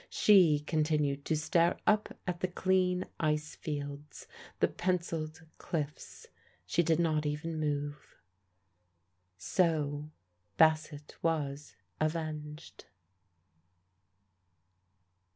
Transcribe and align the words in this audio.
She 0.09 0.61
continued 0.61 1.25
to 1.25 1.35
stare 1.37 1.77
up 1.85 2.11
at 2.25 2.41
he 2.41 2.47
clean 2.47 3.05
ice 3.19 3.53
fields, 3.53 4.25
the 4.59 4.67
pencilled 4.67 5.43
cliffs. 5.59 6.25
She 6.65 6.81
did 6.81 6.97
not 6.99 7.27
even 7.27 7.59
move. 7.59 8.15
So 9.37 10.09
Bassett 10.57 11.17
was 11.21 11.75
avenged. 11.99 12.85